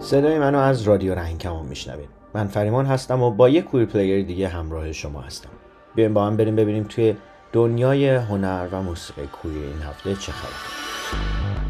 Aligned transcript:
صدای 0.00 0.38
منو 0.38 0.58
از 0.58 0.82
رادیو 0.82 1.14
رنگ 1.14 1.38
کمان 1.38 1.66
میشنوید. 1.66 2.08
من 2.34 2.46
فریمان 2.46 2.86
هستم 2.86 3.22
و 3.22 3.30
با 3.30 3.48
یک 3.48 3.64
کویر 3.64 3.86
پلیر 3.86 4.26
دیگه 4.26 4.48
همراه 4.48 4.92
شما 4.92 5.20
هستم. 5.20 5.50
بیایم 5.94 6.14
با 6.14 6.26
هم 6.26 6.36
بریم 6.36 6.56
ببینیم 6.56 6.84
توی 6.84 7.16
دنیای 7.52 8.08
هنر 8.08 8.68
و 8.72 8.82
موسیقی 8.82 9.26
کویر 9.26 9.64
این 9.64 9.82
هفته 9.82 10.14
چه 10.14 10.32
خبره 10.32 11.67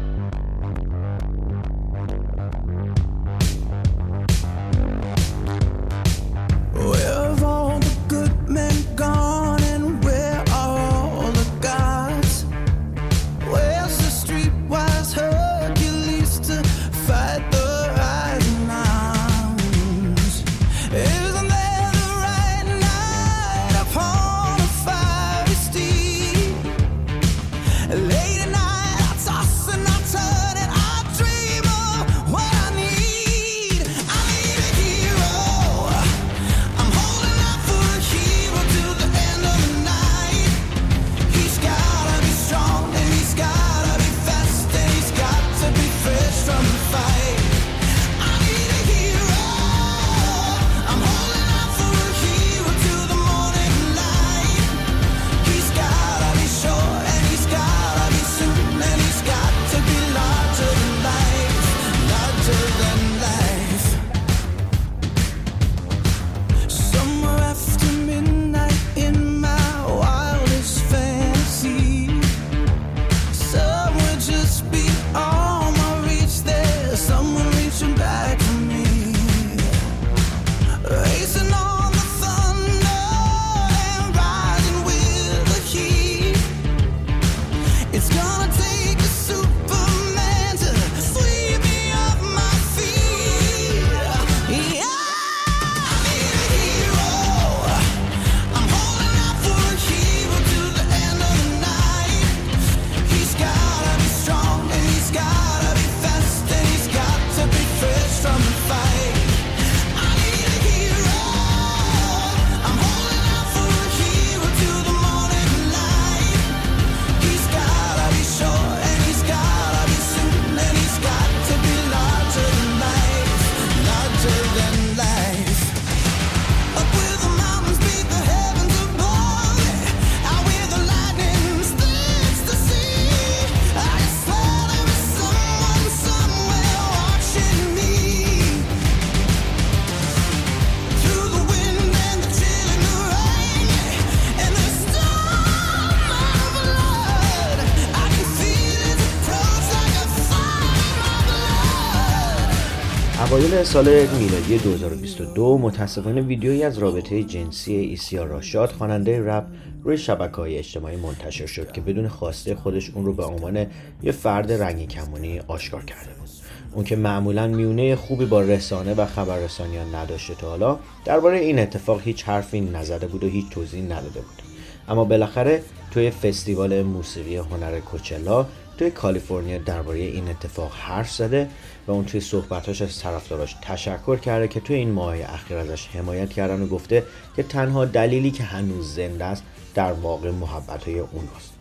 اوایل 153.49 153.63
سال 153.63 153.85
میلادی 153.85 154.57
2022 154.57 155.57
متاسفانه 155.57 156.21
ویدیویی 156.21 156.63
از 156.63 156.77
رابطه 156.77 157.23
جنسی 157.23 157.73
ایسیا 157.73 158.23
راشاد 158.23 158.69
خواننده 158.71 159.25
رپ 159.25 159.43
روی 159.83 159.97
شبکه 159.97 160.35
های 160.35 160.57
اجتماعی 160.57 160.95
منتشر 160.95 161.45
شد 161.45 161.71
که 161.71 161.81
بدون 161.81 162.07
خواسته 162.07 162.55
خودش 162.55 162.89
اون 162.89 163.05
رو 163.05 163.13
به 163.13 163.23
عنوان 163.23 163.65
یه 164.03 164.11
فرد 164.11 164.51
رنگی 164.51 164.85
کمونی 164.87 165.39
آشکار 165.39 165.85
کرده 165.85 166.13
بود. 166.19 166.29
اون 166.73 166.85
که 166.85 166.95
معمولا 166.95 167.47
میونه 167.47 167.95
خوبی 167.95 168.25
با 168.25 168.41
رسانه 168.41 168.93
و 168.93 169.05
خبررسانیان 169.05 169.95
نداشته 169.95 170.35
تا 170.35 170.49
حالا 170.49 170.79
درباره 171.05 171.37
این 171.37 171.59
اتفاق 171.59 172.01
هیچ 172.03 172.23
حرفی 172.23 172.61
نزده 172.61 173.07
بود 173.07 173.23
و 173.23 173.27
هیچ 173.27 173.49
توضیحی 173.49 173.83
نداده 173.83 174.19
بود. 174.19 174.41
اما 174.87 175.03
بالاخره 175.03 175.63
توی 175.91 176.11
فستیوال 176.11 176.81
موسیقی 176.81 177.37
هنر 177.37 177.79
کوچلا 177.79 178.45
توی 178.77 178.91
کالیفرنیا 178.91 179.57
درباره 179.57 179.99
این 179.99 180.27
اتفاق 180.27 180.71
حرف 180.73 181.11
زده 181.11 181.49
و 181.89 181.91
اون 181.91 182.05
توی 182.05 182.19
صحبتاش 182.19 182.81
از 182.81 182.99
طرفداراش 182.99 183.55
تشکر 183.61 184.17
کرده 184.17 184.47
که 184.47 184.59
توی 184.59 184.75
این 184.75 184.91
ماه 184.91 185.15
اخیر 185.15 185.57
ازش 185.57 185.87
حمایت 185.87 186.29
کردن 186.29 186.61
و 186.61 186.67
گفته 186.67 187.03
که 187.35 187.43
تنها 187.43 187.85
دلیلی 187.85 188.31
که 188.31 188.43
هنوز 188.43 188.95
زنده 188.95 189.25
است 189.25 189.43
در 189.75 189.93
واقع 189.93 190.31
محبت 190.31 190.83
های 190.83 190.99
اوناست. 190.99 191.53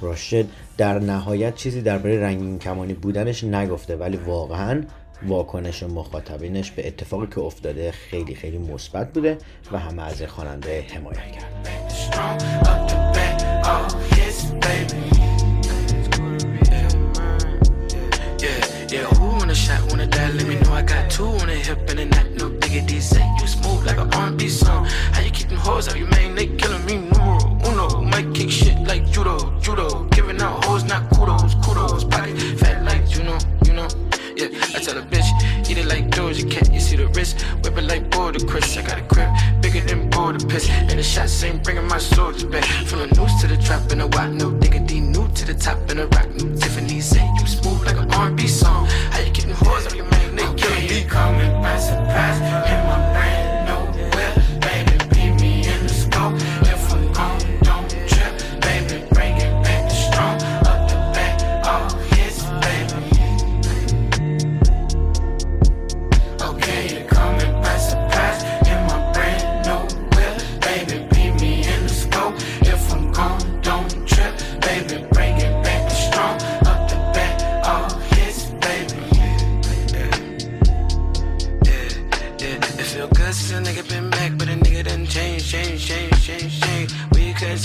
راشد 0.00 0.46
در 0.76 0.98
نهایت 0.98 1.54
چیزی 1.54 1.82
درباره 1.82 2.20
رنگین 2.20 2.58
کمانی 2.58 2.94
بودنش 2.94 3.44
نگفته 3.44 3.96
ولی 3.96 4.16
واقعا 4.16 4.84
واکنش 5.26 5.82
مخاطبینش 5.82 6.70
به 6.70 6.86
اتفاقی 6.86 7.26
که 7.26 7.40
افتاده 7.40 7.90
خیلی 7.90 8.34
خیلی 8.34 8.58
مثبت 8.58 9.12
بوده 9.12 9.38
و 9.72 9.78
همه 9.78 10.02
از 10.02 10.22
خواننده 10.22 10.86
حمایت 10.94 11.32
کرد 11.32 13.39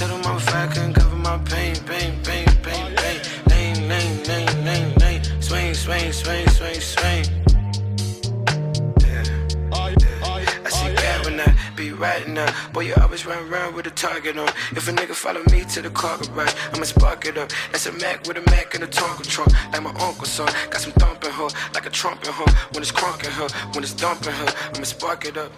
I 0.06 0.08
the 0.08 0.14
motherfucker, 0.22 0.74
couldn't 0.74 0.94
cover 0.94 1.16
my 1.16 1.38
pain, 1.40 1.76
pain, 1.88 2.14
pain, 2.24 2.46
pain, 2.62 2.96
pain. 2.96 3.26
Lane, 3.50 3.88
lane, 3.90 4.24
lane, 4.24 4.66
lane, 4.66 4.94
lane. 5.00 5.42
Swing, 5.42 5.74
swing, 5.74 6.12
swing, 6.12 6.48
swing, 6.50 6.80
swing. 6.80 7.26
be 11.76 11.92
right 11.92 12.28
now. 12.28 12.48
Boy, 12.72 12.82
you 12.82 12.94
always 13.02 13.26
run 13.26 13.52
around 13.52 13.76
with 13.76 13.88
a 13.88 13.90
target 13.90 14.38
on. 14.38 14.48
If 14.72 14.88
a 14.88 14.92
nigga 14.92 15.14
follow 15.14 15.42
me 15.52 15.66
to 15.74 15.82
the 15.82 15.90
car 15.90 16.18
garage, 16.18 16.54
I'ma 16.74 16.84
spark 16.84 17.26
it 17.26 17.38
up. 17.38 17.50
That's 17.72 17.88
a 17.88 17.92
Mac 17.94 18.28
with 18.28 18.38
a 18.38 18.50
Mac 18.52 18.76
and 18.76 18.84
a 18.84 18.88
Tonka 18.88 19.26
truck. 19.28 19.52
Like 19.74 19.84
my 19.84 19.90
uncle's 19.90 20.30
son, 20.30 20.48
got 20.70 20.82
some 20.82 20.94
thumping 20.94 21.32
her, 21.32 21.48
like 21.74 21.86
a 21.86 21.90
trumpet 21.90 22.28
her. 22.28 22.46
When 22.74 22.82
it's 22.84 22.92
crunking 22.92 23.32
her, 23.32 23.48
when 23.74 23.84
it's 23.84 23.94
dumping 23.94 24.34
her, 24.34 24.48
I'ma 24.76 24.84
spark 24.84 25.26
it 25.26 25.38
up. 25.38 25.52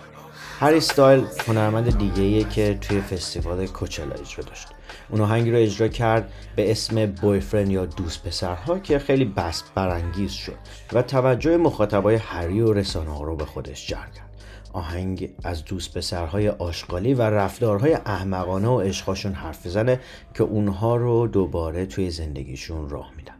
هری 0.59 0.80
ستایل 0.80 1.25
هنرمند 1.48 1.98
دیگه 1.98 2.44
که 2.44 2.77
توی 2.81 3.01
فستیوال 3.01 3.68
کوچلا 3.68 4.15
اجرا 4.15 4.44
داشت. 4.44 4.68
اون 5.09 5.21
آهنگی 5.21 5.51
رو 5.51 5.57
اجرا 5.57 5.88
کرد 5.88 6.31
به 6.56 6.71
اسم 6.71 7.06
بویفرند 7.06 7.71
یا 7.71 7.86
دوست 7.86 8.24
پسرها 8.24 8.80
که 8.80 9.00
خیلی 9.00 9.25
بست 9.25 9.71
برانگیز 9.75 10.31
شد 10.31 10.56
و 10.94 11.01
توجه 11.01 11.57
مخاطبای 11.57 12.15
هری 12.15 12.62
و 12.62 12.74
رسانه 12.74 13.09
ها 13.09 13.24
رو 13.24 13.36
به 13.36 13.45
خودش 13.45 13.88
جلب 13.88 14.12
کرد. 14.13 14.30
آهنگ 14.74 15.30
از 15.44 15.65
دوست 15.65 15.98
پسرهای 15.98 16.50
آشغالی 16.50 17.13
و 17.13 17.21
رفتارهای 17.21 17.94
احمقانه 17.94 18.68
و 18.68 18.80
عشقاشون 18.80 19.33
حرف 19.33 19.65
بزنه 19.65 20.00
که 20.33 20.44
اونها 20.44 20.95
رو 20.95 21.27
دوباره 21.27 21.86
توی 21.86 22.10
زندگیشون 22.10 22.89
راه 22.89 23.12
میدن. 23.18 23.36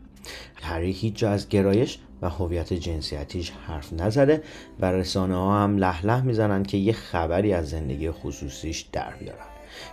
هری 0.62 0.92
هیچ 0.92 1.16
جا 1.16 1.30
از 1.30 1.50
گرایش 1.50 2.00
و 2.22 2.30
هویت 2.30 2.74
جنسیتیش 2.74 3.52
حرف 3.52 3.94
نزده 3.94 4.44
و 4.80 4.92
رسانه 4.92 5.36
ها 5.36 5.64
هم 5.64 5.78
لح 5.78 6.06
لح 6.06 6.22
می‌زنن 6.22 6.64
که 6.64 6.78
یه 6.78 6.94
خبری 6.94 7.54
از 7.54 7.70
زندگی 7.70 8.12
خصوصیش 8.12 8.82
در 8.82 9.14
بیارن 9.20 9.46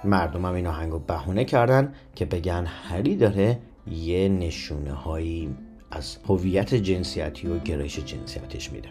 مردم 0.04 0.46
هم 0.46 0.54
این 0.54 0.66
آهنگ 0.66 0.92
رو 0.92 0.98
بهونه 0.98 1.44
کردن 1.44 1.94
که 2.14 2.24
بگن 2.24 2.66
هری 2.66 3.16
داره 3.16 3.58
یه 3.90 4.28
نشونه 4.28 4.92
هایی 4.92 5.54
از 5.90 6.16
هویت 6.28 6.74
جنسیتی 6.74 7.48
و 7.48 7.58
گرایش 7.58 7.98
جنسیتیش 7.98 8.72
میده. 8.72 8.88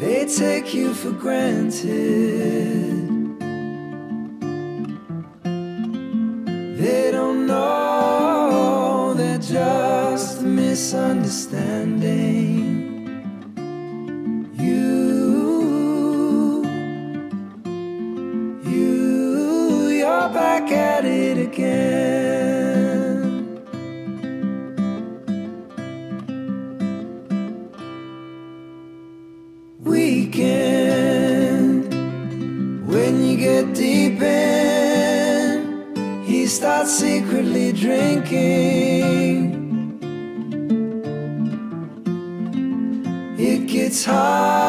They 0.00 0.24
take 0.24 0.72
you 0.72 0.94
for 0.94 1.12
granted. 1.12 3.09
understanding. 11.30 12.58
You, 14.58 16.64
you, 18.64 19.88
you're 19.90 20.28
back 20.30 20.72
at 20.72 21.04
it 21.04 21.38
again. 21.38 22.00
Weekend, 29.78 31.14
when 32.88 33.24
you 33.24 33.36
get 33.36 33.72
deep 33.72 34.20
in, 34.20 36.24
he 36.24 36.48
starts 36.48 36.90
secretly 36.90 37.70
drinking. 37.72 39.59
It's 43.90 44.04
hard. 44.04 44.59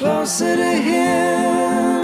Closer 0.00 0.56
to 0.56 0.72
him. 0.90 2.02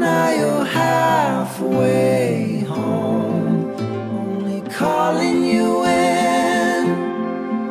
Now 0.00 0.30
you're 0.30 0.64
halfway 0.64 2.64
home. 2.66 3.70
Only 3.78 4.62
calling 4.68 5.44
you 5.44 5.84
in. 5.84 6.86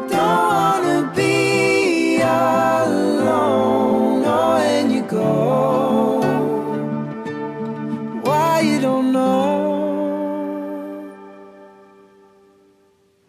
Don't 0.07 0.47
wanna 0.61 1.11
be 1.13 2.21
alone. 2.21 4.23
Oh, 4.25 4.57
and 4.73 4.89
you 4.95 5.01
go. 5.01 6.21
Why 8.27 8.61
you 8.61 8.79
don't 8.79 9.11
know? 9.11 9.43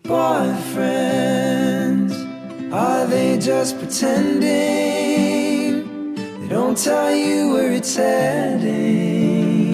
Boyfriends? 0.04 2.14
Are 2.72 3.04
they 3.08 3.36
just 3.38 3.76
pretending. 3.80 4.35
Don't 6.76 6.84
tell 6.84 7.14
you 7.26 7.38
where 7.54 7.72
it's 7.72 7.96
heading. 7.96 9.66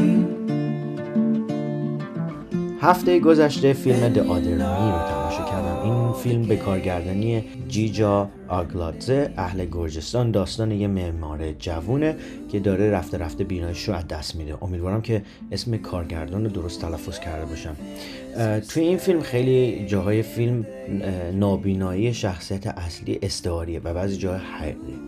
هفته 2.81 3.19
گذشته 3.19 3.73
فیلم 3.73 4.15
The 4.15 4.19
Other 4.19 4.59
Me 4.59 4.93
رو 4.93 5.09
تماشا 5.09 5.45
کردم. 5.45 5.81
این 5.85 6.13
فیلم 6.13 6.43
به 6.43 6.57
کارگردانی 6.57 7.45
جیجا 7.69 8.29
آگلادزه 8.49 9.31
اهل 9.37 9.65
گرجستان 9.65 10.31
داستان 10.31 10.71
یه 10.71 10.89
معمار 10.89 11.53
جوونه 11.53 12.17
که 12.49 12.61
داره 12.61 12.91
رفته 12.91 13.19
رفته 13.19 13.45
بینایش 13.45 13.89
رو 13.89 13.95
از 13.95 14.09
دست 14.09 14.35
میده. 14.37 14.63
امیدوارم 14.63 15.03
که 15.03 15.23
اسم 15.53 15.77
کارگردان 15.77 16.45
رو 16.45 16.51
درست 16.51 16.81
تلفظ 16.81 17.19
کرده 17.19 17.47
باشم. 17.47 17.77
توی 18.69 18.83
این 18.83 18.97
فیلم 18.97 19.21
خیلی 19.21 19.87
جاهای 19.87 20.23
فیلم 20.23 20.67
نابینایی 21.35 22.15
شخصیت 22.15 22.67
اصلی 22.67 23.19
استعاریه 23.23 23.81
و 23.85 23.95
بعضی 23.95 24.17
جاهای 24.17 24.41
حقیقی 24.41 24.99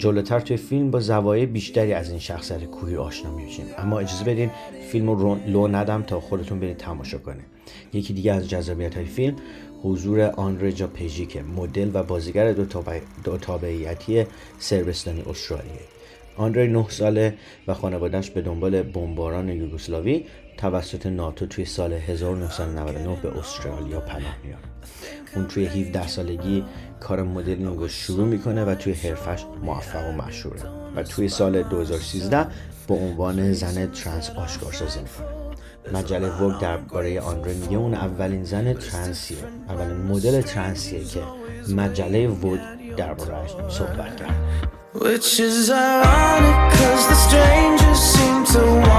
جلوتر 0.00 0.40
توی 0.40 0.56
فیلم 0.56 0.90
با 0.90 1.00
زوایای 1.00 1.46
بیشتری 1.46 1.92
از 1.92 2.10
این 2.10 2.18
شخصیت 2.18 2.64
کوهی 2.64 2.96
آشنا 2.96 3.34
میشیم 3.36 3.66
اما 3.78 3.98
اجازه 3.98 4.24
بدین 4.24 4.50
فیلم 4.90 5.10
رو 5.10 5.36
لو 5.46 5.68
ندم 5.68 6.02
تا 6.02 6.20
خودتون 6.20 6.60
برید 6.60 6.76
تماشا 6.76 7.18
کنه 7.18 7.40
یکی 7.92 8.12
دیگه 8.12 8.32
از 8.32 8.48
جذابیت 8.48 8.96
های 8.96 9.04
فیلم 9.04 9.36
حضور 9.82 10.20
آنرجا 10.20 10.90
که 11.28 11.42
مدل 11.42 11.90
و 11.94 12.02
بازیگر 12.02 12.52
دو, 12.52 12.64
دو 13.24 13.38
تابعیتی 13.38 14.24
سربستانی 14.58 15.22
استرالیه. 15.30 15.99
آندری 16.40 16.68
نه 16.68 16.88
ساله 16.88 17.34
و 17.66 17.74
خانوادهش 17.74 18.30
به 18.30 18.40
دنبال 18.42 18.82
بمباران 18.82 19.48
یوگسلاوی 19.48 20.24
توسط 20.56 21.06
ناتو 21.06 21.46
توی 21.46 21.64
سال 21.64 21.92
1999 21.92 23.16
به 23.22 23.38
استرالیا 23.38 24.00
پناه 24.00 24.36
میاره 24.44 24.62
اون 25.36 25.46
توی 25.46 25.66
17 25.66 26.08
سالگی 26.08 26.64
کار 27.00 27.22
مدلینگ 27.22 27.76
رو 27.76 27.88
شروع 27.88 28.26
می‌کنه 28.26 28.64
و 28.64 28.74
توی 28.74 28.92
حرفش 28.92 29.44
موفق 29.62 30.08
و 30.08 30.12
مشهوره 30.12 30.60
و 30.96 31.02
توی 31.02 31.28
سال 31.28 31.62
2013 31.62 32.46
به 32.88 32.94
عنوان 32.94 33.52
زن 33.52 33.86
ترنس 33.86 34.30
آشکارسازی 34.30 35.00
می‌کنه. 35.00 35.40
مجله 35.98 36.42
وگ 36.42 36.60
درباره 36.60 37.20
آندره 37.20 37.54
میگه 37.54 37.76
اون 37.76 37.94
اولین 37.94 38.44
زن 38.44 38.72
ترنسیه 38.72 39.38
اولین 39.68 39.96
مدل 39.96 40.40
ترنسیه 40.40 41.04
که 41.04 41.20
مجله 41.74 42.28
وگ 42.28 42.58
دربارهش 42.96 43.50
صحبت 43.68 44.16
کرد. 44.16 44.79
Which 44.92 45.38
is 45.38 45.70
ironic 45.70 46.72
cause 46.74 47.06
the 47.06 47.14
strangers 47.14 47.98
seem 47.98 48.44
to 48.46 48.89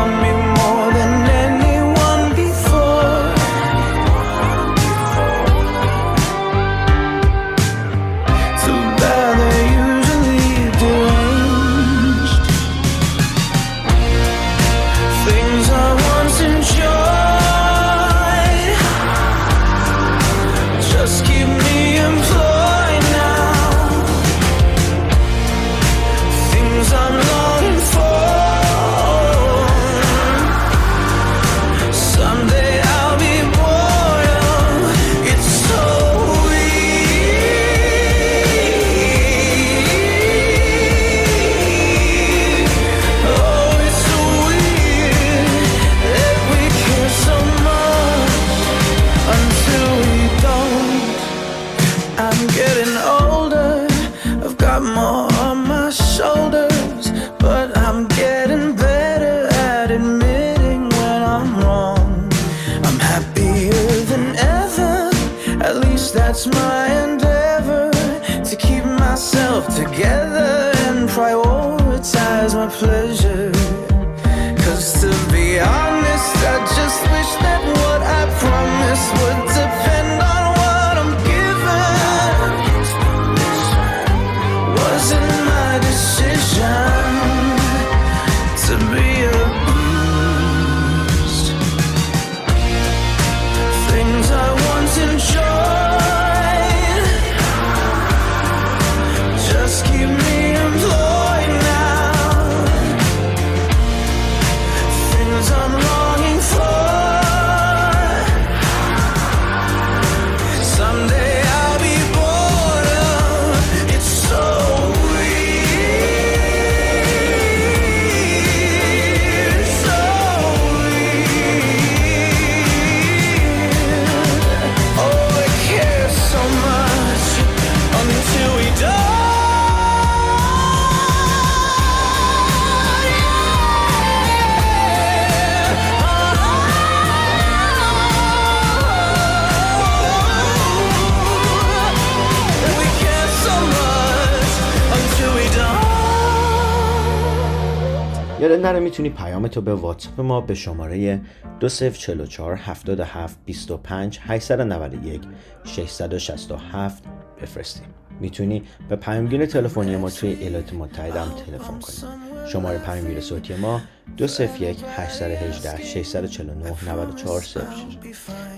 یادت 148.42 148.60
نره 148.60 148.80
می‌تونی 148.80 149.10
پیامتو 149.10 149.62
به 149.62 149.74
واتساپ 149.74 150.22
ما 150.22 150.42
به 150.42 150.54
شماره 150.54 151.22
2044 151.60 152.56
77 152.56 153.38
25 153.46 154.20
891 154.22 155.22
667 155.66 157.04
بفرستی 157.42 157.86
می‌تونی 158.20 158.64
به 158.90 158.96
پیامگیر 158.96 159.46
تلفنی 159.46 159.98
ما 159.98 160.10
توی 160.10 160.30
ایالات 160.30 160.74
متحده 160.74 161.22
هم 161.22 161.32
تلفن 161.32 161.80
کنی. 161.80 162.12
شماره 162.52 162.78
پیامگیر 162.78 163.22
صوتی 163.22 163.56
ما 163.56 163.82
201 164.18 164.78
818 164.98 165.84
649 165.84 166.74
9406 166.86 167.62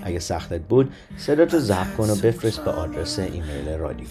اگه 0.04 0.20
سختت 0.20 0.62
بود 0.62 0.94
صداتو 1.18 1.60
ضبط 1.60 1.96
کن 1.98 2.10
و 2.10 2.16
بفرست 2.16 2.66
به 2.66 2.72
آدرس 2.72 3.20
ایمیل 3.20 3.70
رادیو. 3.70 4.08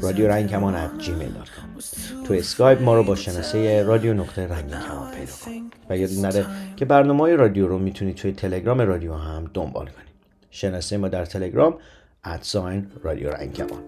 رادیو 0.00 0.28
رنگین 0.28 0.50
کمان 0.50 0.86
at 0.86 1.02
gmail.com 1.02 2.26
تو 2.26 2.34
اسکایپ 2.34 2.82
ما 2.82 2.94
رو 2.94 3.02
با 3.02 3.14
شناسه 3.14 3.82
رادیو 3.82 4.14
نقطه 4.14 4.46
رنگین 4.46 4.70
کمان 4.70 5.12
پیدا 5.12 5.32
کن. 5.44 5.50
و 5.90 5.96
یاد 5.98 6.10
نره 6.12 6.46
که 6.76 6.84
برنامه 6.84 7.20
های 7.20 7.36
رادیو 7.36 7.68
رو 7.68 7.78
می‌تونی 7.78 8.14
توی 8.14 8.32
تلگرام 8.32 8.80
رادیو 8.80 9.14
هم 9.14 9.50
دنبال 9.54 9.86
کنی. 9.86 10.04
شناسه 10.50 10.96
ما 10.96 11.08
در 11.08 11.24
تلگرام 11.24 11.78
ادساین 12.24 12.86
رادیو 13.02 13.30
رنگ 13.30 13.52
کمان 13.52 13.82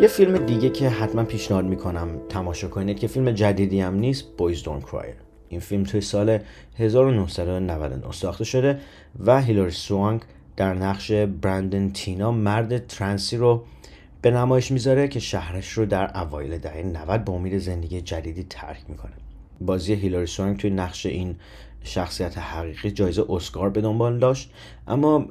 یه 0.00 0.08
فیلم 0.08 0.38
دیگه 0.38 0.70
که 0.70 0.88
حتما 0.88 1.24
پیشنهاد 1.24 1.64
می‌کنم 1.64 2.08
تماشا 2.28 2.68
کنید 2.68 2.98
که 2.98 3.06
فیلم 3.06 3.30
جدیدی 3.30 3.80
هم 3.80 3.94
نیست 3.94 4.24
بویز 4.38 4.62
دون 4.62 4.80
کرایر 4.80 5.14
این 5.48 5.60
فیلم 5.60 5.82
توی 5.82 6.00
سال 6.00 6.38
1999 6.78 8.12
ساخته 8.12 8.44
شده 8.44 8.80
و 9.26 9.42
هیلاری 9.42 9.70
سوانگ 9.70 10.20
در 10.56 10.74
نقش 10.74 11.12
برندن 11.12 11.90
تینا 11.90 12.32
مرد 12.32 12.86
ترنسی 12.86 13.36
رو 13.36 13.64
به 14.22 14.30
نمایش 14.30 14.70
می‌ذاره 14.70 15.08
که 15.08 15.20
شهرش 15.20 15.72
رو 15.72 15.86
در 15.86 16.18
اوایل 16.18 16.58
دهه 16.58 16.82
90 16.82 17.24
به 17.24 17.32
امید 17.32 17.58
زندگی 17.58 18.00
جدیدی 18.00 18.46
ترک 18.50 18.80
می‌کنه. 18.88 19.12
بازی 19.60 19.94
هیلاری 19.94 20.26
سوانگ 20.26 20.56
توی 20.56 20.70
نقش 20.70 21.06
این 21.06 21.36
شخصیت 21.82 22.38
حقیقی 22.38 22.90
جایزه 22.90 23.24
اسکار 23.28 23.70
به 23.70 23.80
دنبال 23.80 24.18
داشت 24.18 24.52
اما 24.88 25.26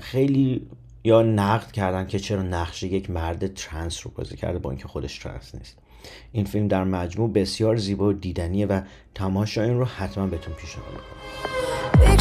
خیلی 0.00 0.66
یا 1.04 1.22
نقد 1.22 1.72
کردن 1.72 2.06
که 2.06 2.18
چرا 2.18 2.42
نقش 2.42 2.82
یک 2.82 3.10
مرد 3.10 3.54
ترنس 3.54 4.06
رو 4.06 4.12
بازی 4.16 4.36
کرده 4.36 4.58
با 4.58 4.70
اینکه 4.70 4.88
خودش 4.88 5.18
ترنس 5.18 5.54
نیست. 5.54 5.78
این 6.32 6.44
فیلم 6.44 6.68
در 6.68 6.84
مجموع 6.84 7.32
بسیار 7.32 7.76
زیبا 7.76 8.08
و 8.08 8.12
دیدنیه 8.12 8.66
و 8.66 8.80
تماشا 9.14 9.62
این 9.62 9.78
رو 9.78 9.84
حتما 9.84 10.26
بهتون 10.26 10.54
پیشنهاد 10.54 10.90
می‌کنم. 10.90 12.12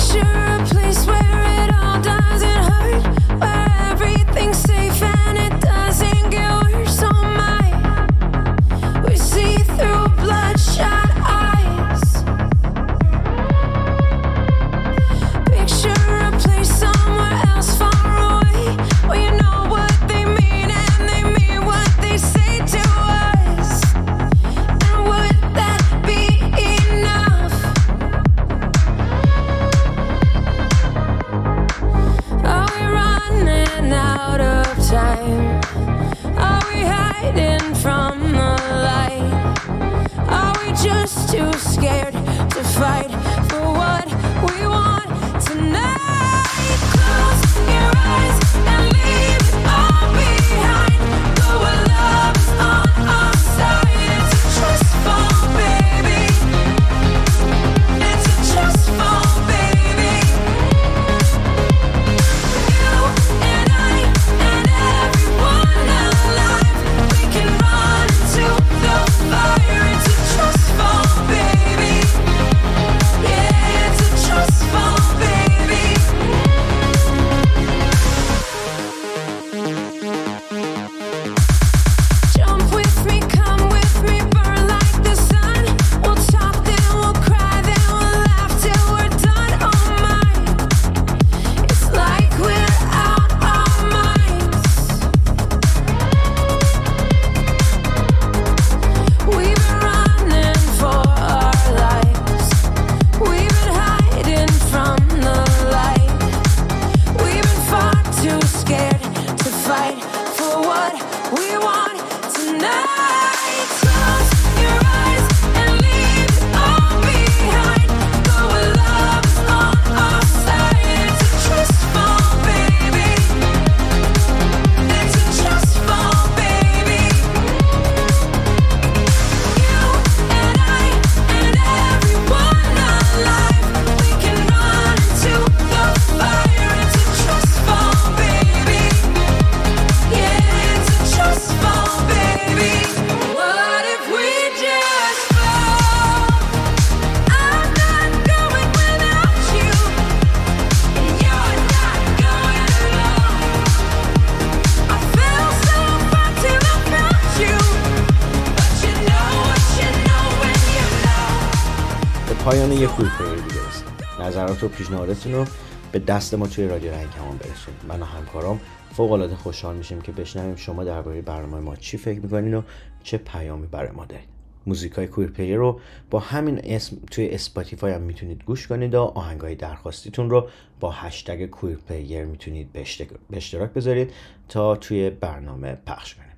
نظرات 164.61 164.73
و 164.73 164.77
پیشنهاداتتون 164.77 165.33
رو 165.33 165.45
به 165.91 165.99
دست 165.99 166.33
ما 166.33 166.47
توی 166.47 166.67
رادیو 166.67 166.91
رنگین 166.91 167.11
کمان 167.11 167.37
برسونید 167.37 167.81
من 167.87 168.01
و 168.01 168.05
همکارام 168.05 168.59
فوق 168.93 169.11
العاده 169.11 169.35
خوشحال 169.35 169.75
میشیم 169.75 170.01
که 170.01 170.11
بشنویم 170.11 170.55
شما 170.55 170.83
درباره 170.83 171.21
برنامه 171.21 171.59
ما 171.59 171.75
چی 171.75 171.97
فکر 171.97 172.19
می‌کنین 172.19 172.53
و 172.53 172.61
چه 173.03 173.17
پیامی 173.17 173.67
برای 173.67 173.91
ما 173.91 174.05
دارید. 174.05 174.27
موزیک 174.65 174.91
های 174.91 175.07
Queer 175.07 175.29
Player 175.29 175.57
رو 175.57 175.79
با 176.09 176.19
همین 176.19 176.61
اسم 176.63 176.97
توی 177.11 177.29
اسپاتیفای 177.29 177.93
هم 177.93 178.01
می‌تونید 178.01 178.43
گوش 178.43 178.67
کنید 178.67 178.95
و 178.95 179.01
آهنگ 179.01 179.41
های 179.41 179.55
درخواستیتون 179.55 180.29
رو 180.29 180.47
با 180.79 180.91
هشتگ 180.91 181.45
Queer 181.45 181.77
Player 181.77 182.25
می‌تونید 182.25 182.71
به 182.71 182.85
اشتراک- 183.31 183.73
بذارید 183.73 184.11
تا 184.49 184.75
توی 184.75 185.09
برنامه 185.09 185.77
پخش 185.85 186.15
کنیم 186.15 186.35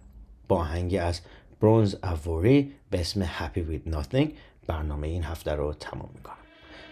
با 0.47 0.57
آهنگی 0.57 0.97
از 0.97 1.21
Bronze 1.62 1.95
Avery 2.03 2.71
به 2.89 2.99
اسم 2.99 3.25
Happy 3.25 3.59
With 3.59 3.93
Nothing 3.93 4.27
برنامه 4.67 5.07
این 5.07 5.23
هفته 5.23 5.51
رو 5.51 5.73
تمام 5.73 6.09
می‌کنم. 6.15 6.42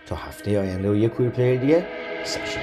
تا 0.07 0.17
هفته 0.17 0.61
آینده 0.61 0.91
و 0.91 0.95
یک 0.95 1.11
کویر 1.11 1.31
پلیر 1.31 1.61
دیگه 1.61 1.87
سشن 2.25 2.63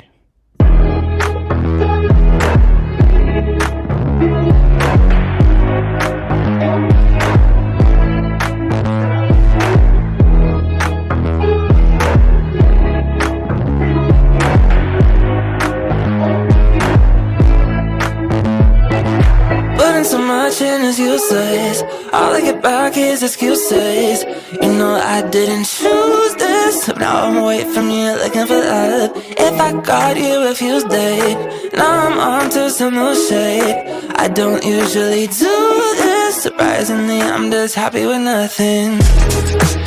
Putting 19.78 20.04
so 20.04 20.18
much 20.18 20.62
in 20.62 20.82
is 20.82 21.00
useless. 21.00 21.82
All 22.14 22.34
I 22.34 22.42
get 22.42 22.62
back 22.62 22.98
is 22.98 23.24
excuses. 23.24 24.24
You 24.62 24.72
know 24.80 24.96
I 24.96 25.28
didn't 25.30 25.66
choose 25.66 26.27
now 26.69 27.25
I'm 27.25 27.37
away 27.39 27.65
from 27.73 27.89
you 27.89 28.13
looking 28.13 28.47
for 28.47 28.61
love. 28.61 29.13
If 29.17 29.59
I 29.59 29.73
got 29.81 30.19
you 30.19 30.45
refused 30.47 30.89
it. 30.91 31.73
Now 31.73 32.09
I'm 32.09 32.19
on 32.19 32.51
to 32.51 32.69
some 32.69 32.95
new 32.95 33.15
shit. 33.15 33.89
I 34.19 34.29
don't 34.29 34.63
usually 34.63 35.29
do 35.29 35.57
this. 36.03 36.43
Surprisingly, 36.43 37.23
I'm 37.23 37.51
just 37.51 37.75
happy 37.75 38.05
with 38.05 38.21
nothing. 38.21 39.78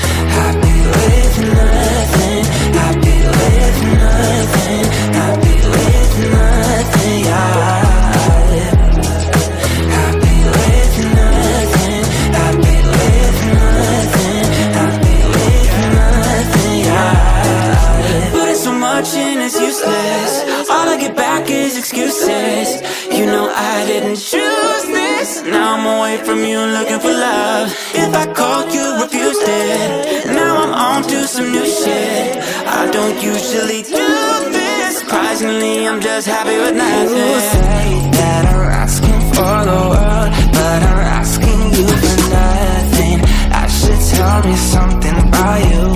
Just 36.21 36.37
happy 36.37 36.57
with 36.57 36.75
nothing. 36.75 37.17
You 37.17 37.39
say 37.39 37.87
that 38.19 38.45
I'm 38.53 38.69
asking 38.83 39.21
for 39.33 39.57
the 39.69 39.81
world, 39.93 40.29
but 40.53 40.79
I'm 40.89 41.01
asking 41.19 41.61
you 41.77 41.87
for 42.01 42.17
nothing. 42.37 43.17
I 43.49 43.65
should 43.77 44.01
tell 44.13 44.39
me 44.45 44.55
something 44.55 45.17
about 45.25 45.59
you. 45.71 45.87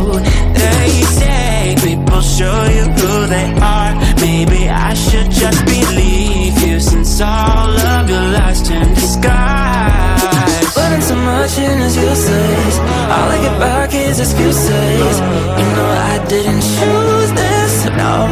They 0.61 0.89
say 1.19 1.75
people 1.77 2.21
show 2.21 2.59
you 2.77 2.85
who 2.97 3.27
they 3.27 3.49
are. 3.61 3.93
Maybe 4.25 4.69
I 4.69 4.93
should 4.95 5.29
just 5.29 5.63
believe 5.65 6.57
you 6.65 6.79
since 6.79 7.21
all 7.21 7.77
of 7.93 8.09
your 8.09 8.25
lies 8.35 8.67
turn 8.67 8.89
disguise. 8.95 10.73
Putting 10.73 11.01
so 11.01 11.15
much 11.15 11.57
in 11.59 11.77
is 11.85 11.95
useless. 11.97 12.75
All 13.13 13.29
I 13.35 13.37
get 13.45 13.59
back 13.59 13.93
is 13.93 14.19
excuses. 14.19 15.15
You 15.59 15.67
know 15.75 15.89
I 16.13 16.25
didn't 16.27 16.61
choose 16.61 16.75
this. 16.75 16.85
Now 16.85 16.99
I'm 16.99 17.04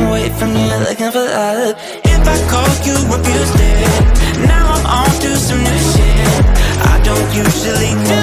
away 0.07 0.29
from 0.29 0.49
you 0.55 0.75
looking 0.87 1.11
for 1.11 1.25
love. 1.25 1.75
If 2.03 2.21
I 2.33 2.37
called 2.51 2.81
you, 2.87 2.95
refused 3.11 3.59
it. 3.59 4.47
Now 4.47 4.73
I'm 4.75 4.85
on 4.85 5.11
to 5.21 5.35
some 5.37 5.59
new 5.59 5.79
shit. 5.91 6.43
I 6.91 7.01
don't 7.03 7.29
usually 7.35 7.93
do 8.09 8.22